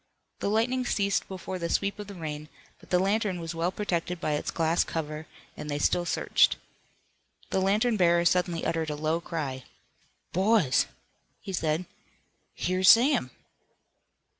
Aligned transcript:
The 0.39 0.49
lightning 0.49 0.83
ceased 0.83 1.27
before 1.27 1.59
the 1.59 1.69
sweep 1.69 1.99
of 1.99 2.07
the 2.07 2.15
rain, 2.15 2.49
but 2.79 2.89
the 2.89 2.97
lantern 2.97 3.39
was 3.39 3.53
well 3.53 3.71
protected 3.71 4.19
by 4.19 4.31
its 4.31 4.49
glass 4.49 4.83
cover, 4.83 5.27
and 5.55 5.69
they 5.69 5.77
still 5.77 6.05
searched. 6.05 6.55
The 7.51 7.61
lantern 7.61 7.97
bearer 7.97 8.25
suddenly 8.25 8.65
uttered 8.65 8.89
a 8.89 8.95
low 8.95 9.21
cry. 9.21 9.63
"Boys!" 10.33 10.87
he 11.39 11.53
said, 11.53 11.85
"Here's 12.55 12.89
Sam!" 12.89 13.29